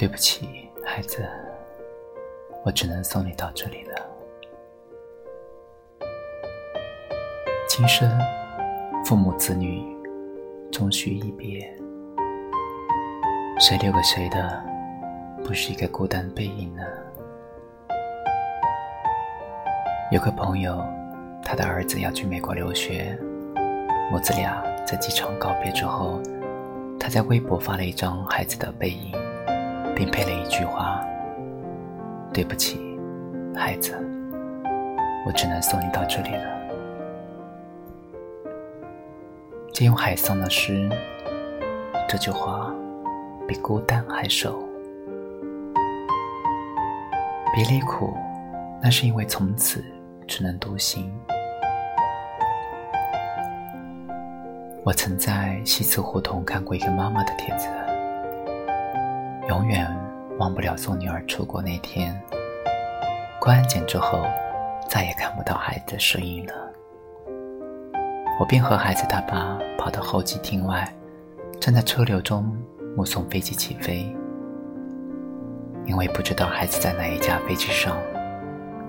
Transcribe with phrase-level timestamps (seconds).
[0.00, 1.28] 对不起，孩子，
[2.64, 3.94] 我只能送你到这里了。
[7.68, 8.10] 今生
[9.04, 9.84] 父母子女
[10.72, 11.70] 终须一别，
[13.58, 14.64] 谁留给谁的，
[15.44, 16.82] 不是一个孤单背影呢？
[20.10, 20.82] 有个朋友，
[21.44, 23.14] 他的儿子要去美国留学，
[24.10, 26.18] 母子俩在机场告别之后，
[26.98, 29.12] 他在微博发了一张孩子的背影，
[30.00, 31.04] 并配了一句话
[32.32, 32.98] ：“对不起，
[33.54, 33.92] 孩子，
[35.26, 36.44] 我只能送你到这里了。”
[39.74, 40.88] 借用海桑的诗，
[42.08, 42.74] 这句话
[43.46, 44.58] 比孤单还瘦。
[47.54, 48.16] 别离苦，
[48.82, 49.84] 那是因为从此。
[50.26, 51.12] 只能独行。
[54.84, 57.66] 我曾在西祠胡同看过一个妈妈的帖子，
[59.50, 59.84] 永远
[60.38, 62.16] 忘不了送女儿出国那天。
[63.40, 64.24] 过安检之后，
[64.88, 66.54] 再也看不到孩子的身影了。
[68.38, 70.88] 我便和孩子他爸跑到候机厅外，
[71.60, 72.56] 站在车流中
[72.96, 74.14] 目送飞机起飞。
[75.84, 77.96] 因为不知道孩子在哪一架飞机上。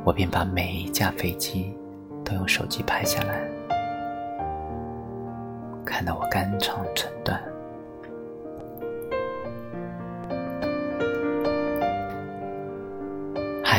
[0.03, 1.75] 我便把每一架飞机
[2.23, 3.41] 都用手机拍下来，
[5.83, 7.41] 看得我肝肠寸断。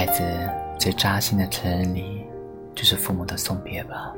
[0.04, 0.24] 孩子
[0.80, 2.26] 最扎心的成人礼，
[2.74, 4.12] 就是父母的送别吧。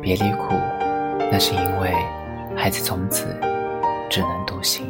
[0.00, 0.54] 别离苦，
[1.32, 1.92] 那是因为
[2.56, 3.26] 孩子从此
[4.08, 4.86] 只能独行。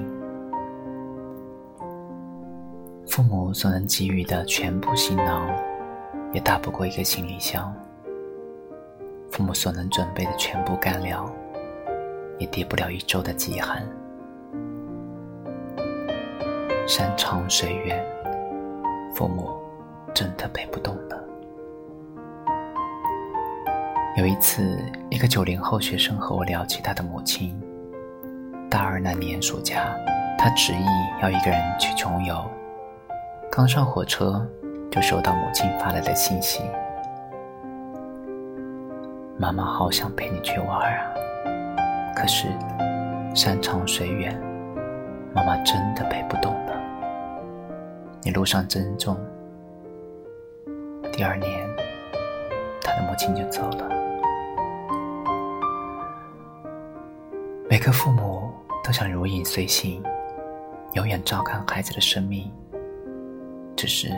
[3.07, 5.49] 父母所能给予的全部行囊，
[6.35, 7.73] 也大不过一个行李箱；
[9.31, 11.27] 父母所能准备的全部干粮，
[12.39, 13.89] 也抵不了一周的饥寒。
[16.87, 18.05] 山长水远，
[19.21, 19.51] 父母
[20.15, 21.23] 真的背不动了。
[24.17, 24.79] 有一次，
[25.11, 27.55] 一个九零后学生和我聊起他的母亲。
[28.71, 29.95] 大二那年暑假，
[30.39, 30.87] 他执意
[31.21, 32.35] 要一个人去穷游。
[33.53, 34.43] 刚上火车，
[34.91, 36.63] 就收到母亲发来的信息
[39.37, 41.13] ：“妈妈好想陪你去玩啊，
[42.17, 42.49] 可是
[43.35, 44.35] 山长水远，
[45.35, 46.59] 妈妈真的陪不动。
[48.23, 49.17] 你路上珍重。”
[51.13, 51.69] 第二年，
[52.83, 53.89] 他的母亲就走了。
[57.69, 58.51] 每个父母
[58.83, 60.03] 都想如影随形，
[60.95, 62.51] 永远照看孩子的生命。
[63.77, 64.11] 只是，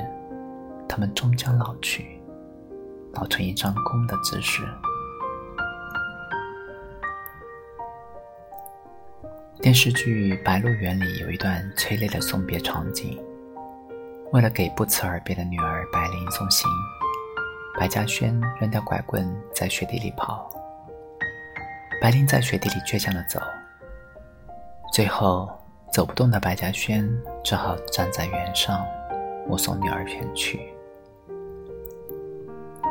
[0.88, 2.20] 他们终将老去，
[3.12, 4.62] 老成一张弓的姿势。
[9.60, 13.22] 电视剧《白鹿原》里有一段催泪的送别场景。
[14.32, 16.66] 为了给不辞而别的女儿白灵送行，
[17.78, 20.50] 白嘉轩扔掉拐棍在雪地里跑。
[22.00, 23.38] 白灵在雪地里倔强的走，
[24.90, 25.50] 最后
[25.92, 27.06] 走不动的白嘉轩
[27.44, 28.82] 只好站在原上。
[29.46, 30.72] 目送女儿远去，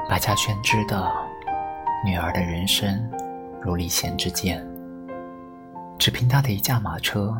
[0.09, 1.25] 白嘉轩知道
[2.05, 3.09] 女儿的人生
[3.61, 4.61] 如离弦之箭，
[5.97, 7.35] 只凭他的一驾马车，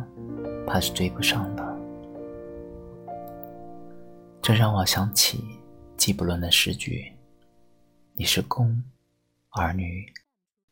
[0.66, 1.61] 怕是追不上了。
[4.42, 5.40] 这让我想起
[5.96, 7.12] 纪伯伦的诗句
[8.12, 8.82] ：“你是弓，
[9.50, 10.04] 儿女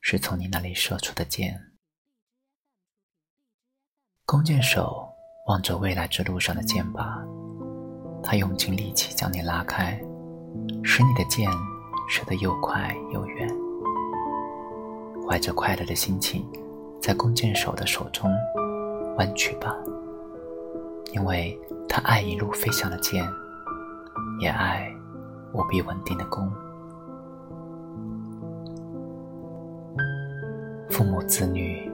[0.01, 1.71] 是从你那里射出的箭。”
[4.27, 5.09] 弓箭手
[5.47, 7.25] 望着未来之路上的箭靶。
[8.25, 9.97] 他用尽力气将你拉开，
[10.83, 11.49] 使你的箭
[12.09, 13.49] 射得又快又远。
[15.29, 16.45] 怀着快乐的心情，
[17.01, 18.29] 在弓箭手的手中
[19.17, 19.77] 弯曲吧，
[21.13, 21.57] 因为
[21.89, 23.25] 他爱一路飞翔的箭，
[24.41, 24.91] 也爱
[25.53, 26.51] 无比稳定的弓。
[30.89, 31.93] 父母子女，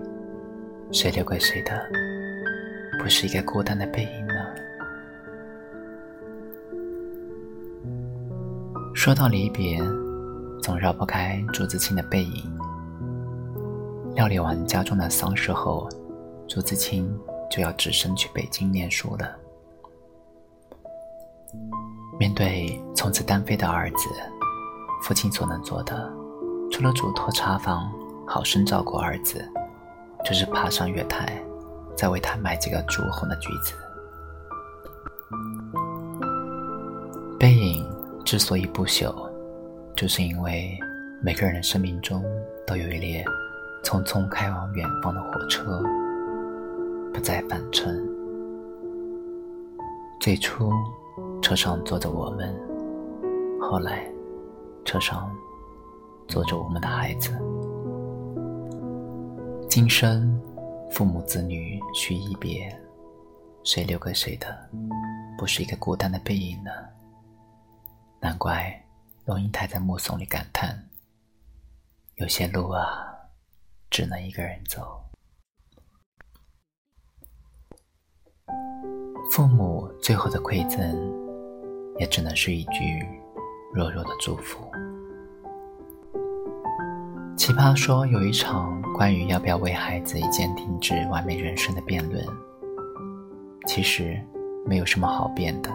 [0.93, 1.91] 谁留给谁的，
[3.01, 4.35] 不是一个孤单的背影呢？
[8.95, 9.79] 说到离别，
[10.63, 12.59] 总绕不开朱自清的背影。
[14.15, 15.89] 料理完家中的丧事后，
[16.49, 17.13] 朱自清
[17.51, 19.37] 就要只身去北京念书了。
[22.19, 24.09] 面对从此单飞的儿子，
[25.03, 26.13] 父亲所能做的，
[26.71, 27.91] 除了嘱托茶房
[28.27, 29.47] 好生照顾儿子，
[30.25, 31.43] 就是爬上月台，
[31.97, 33.75] 再为他买几个朱红的橘子。
[37.39, 37.85] 背影。
[38.27, 39.15] 之所以不朽，
[39.95, 40.77] 就是因为
[41.23, 42.25] 每个人的生命中
[42.67, 43.25] 都有一列
[43.85, 45.81] 匆匆开往远方的火车，
[47.15, 47.97] 不再返程。
[50.21, 50.73] 最初，
[51.47, 52.53] 车上坐着我们；
[53.61, 54.05] 后来，
[54.85, 55.33] 车上
[56.27, 57.31] 坐着我们的孩子。
[59.71, 60.43] 今生，
[60.91, 62.77] 父母子女须一别，
[63.63, 64.69] 谁留给谁的，
[65.39, 66.73] 不是一个孤单的背影呢？
[68.19, 68.85] 难怪
[69.25, 70.77] 龙应台在目送里感叹
[72.19, 73.07] ：“有些路啊，
[73.89, 75.01] 只能一个人走。”
[79.31, 81.25] 父母最后的馈赠，
[81.99, 83.05] 也只能是一句
[83.73, 84.65] 弱弱的祝福。
[87.37, 92.25] 奇葩说有一场关于要不要为孩子一键停止完美人生的辩论。
[93.67, 94.21] 其实
[94.65, 95.71] 没有什么好辩的。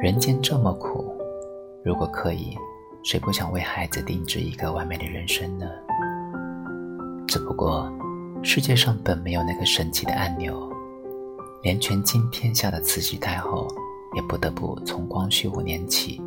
[0.00, 1.16] 人间这么苦，
[1.82, 2.56] 如果可以，
[3.02, 5.66] 谁不想为孩子定制一个完美的人生呢？
[7.26, 7.90] 只不过，
[8.42, 10.70] 世界上本没有那个神奇的按钮。
[11.62, 13.66] 连权倾天下的慈禧太后，
[14.14, 16.22] 也不得不从光绪五年起，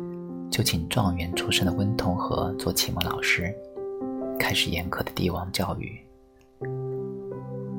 [0.50, 3.54] 就请状元出身的温同和做启蒙老师，
[4.38, 5.98] 开始严苛的帝王教育。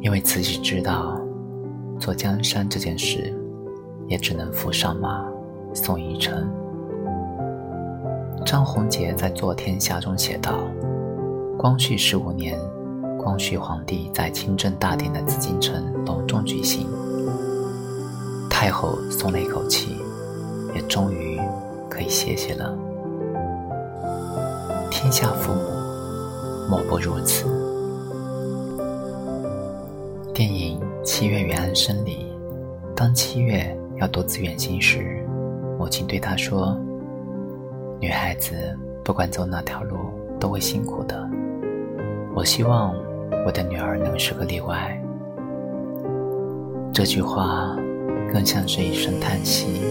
[0.01, 1.19] 因为慈禧知道，
[1.99, 3.33] 做江山这件事，
[4.07, 5.25] 也只能扶上马，
[5.73, 6.49] 送一程。
[8.45, 10.63] 张宏杰在《做天下》中写道
[11.59, 12.57] ：“光绪十五年，
[13.17, 16.87] 光绪皇帝在清正大典的紫禁城隆重举行。”
[18.61, 19.95] 太后松了一口气，
[20.75, 21.39] 也终于
[21.89, 22.77] 可以歇歇了。
[24.91, 25.61] 天下父母，
[26.69, 27.45] 莫不如此。
[30.33, 32.35] 电影《七月与安生》里，
[32.93, 35.25] 当七月要独自远行时，
[35.77, 36.77] 母亲对他说
[37.97, 39.95] ：“女孩子不管走哪条路
[40.37, 41.25] 都会辛苦的，
[42.35, 42.93] 我希望
[43.45, 45.01] 我的女儿能是个例外。”
[46.93, 47.73] 这句话。
[48.33, 49.81] 更像是一声叹息。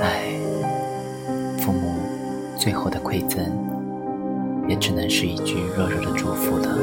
[0.00, 0.32] 唉，
[1.58, 1.94] 父母
[2.58, 3.40] 最后的馈赠，
[4.68, 6.78] 也只能是一句弱弱的祝福了。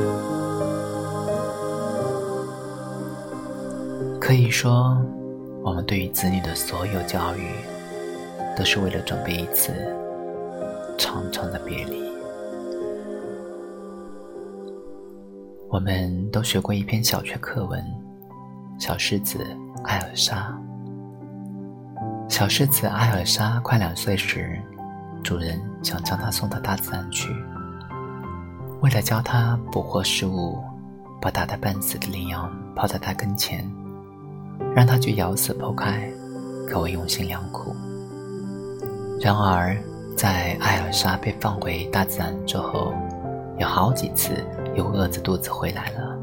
[4.19, 4.97] 可以说，
[5.63, 7.47] 我们对于子女的所有教育，
[8.55, 9.73] 都是为了准备一次
[10.97, 12.07] 长长的别离。
[15.67, 17.79] 我们都学过一篇小学课文，
[18.79, 19.37] 《小狮子》。
[19.85, 20.53] 艾尔莎，
[22.27, 24.59] 小狮子艾尔莎快两岁时，
[25.23, 27.29] 主人想将它送到大自然去。
[28.81, 30.61] 为了教它捕获食物，
[31.21, 33.65] 把打得半死的羚羊抛在它跟前，
[34.75, 36.11] 让它去咬死剖开，
[36.67, 37.73] 可谓用心良苦。
[39.21, 39.77] 然而，
[40.17, 42.93] 在艾尔莎被放回大自然之后，
[43.57, 46.17] 有好几次又饿着肚子回来了，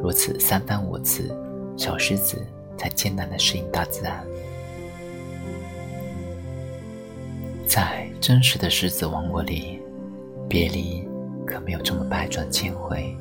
[0.00, 1.36] 如此三番五次，
[1.76, 2.46] 小狮子。
[2.80, 4.24] 才艰难的适应大自然，
[7.68, 9.78] 在真实的狮子王国里，
[10.48, 11.06] 别离
[11.46, 13.14] 可没有这么百转千回。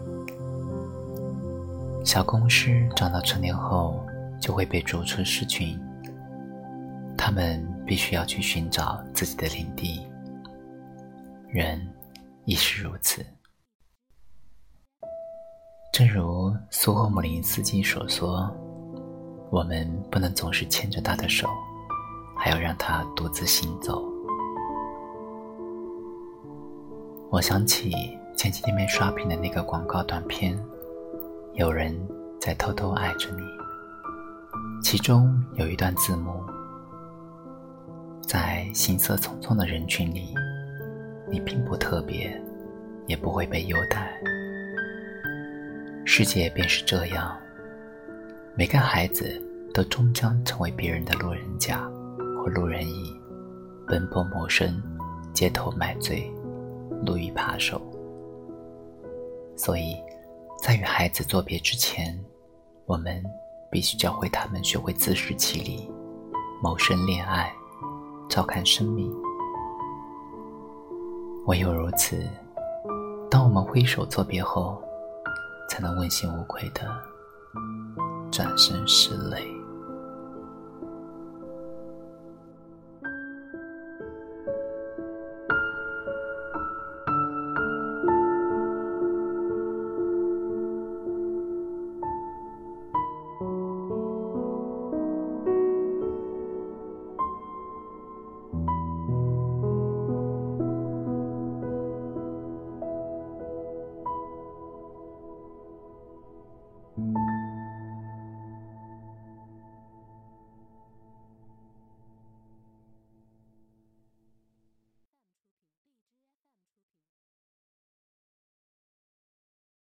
[2.05, 4.01] 小公狮长到成年后，
[4.39, 5.77] 就会被逐出狮群，
[7.17, 10.07] 它们必须要去寻找自己的领地。
[11.49, 11.85] 人
[12.45, 13.25] 亦是如此，
[15.99, 18.49] 正如苏霍姆林斯基所说。
[19.49, 21.45] 我们不能总是牵着他的手，
[22.37, 24.01] 还要让他独自行走。
[27.29, 30.57] 我想起前几天没刷屏的那个广告短片，
[31.55, 31.93] 有人
[32.39, 33.41] 在偷偷爱着你。
[34.81, 36.41] 其中有一段字幕：
[38.21, 40.33] 在行色匆匆的人群里，
[41.29, 42.41] 你并不特别，
[43.05, 44.17] 也不会被优待。
[46.11, 47.37] 世界便是这样。
[48.55, 49.39] 每个孩子
[49.71, 51.87] 都终将成为别人的路人甲
[52.35, 53.15] 或路人乙，
[53.85, 54.81] 奔波谋生，
[55.35, 56.27] 街头买醉，
[57.05, 57.79] 路遇扒手。
[59.55, 59.95] 所以，
[60.63, 62.19] 在与孩子作别之前，
[62.87, 63.23] 我们
[63.69, 65.87] 必须教会他们学会自食其力，
[66.59, 67.53] 谋生恋爱，
[68.27, 69.13] 照看生命。
[71.45, 72.27] 唯有如此，
[73.29, 74.81] 当我们挥手作别后，
[75.69, 76.81] 才能问心无愧的。
[78.31, 79.58] 转身拭泪。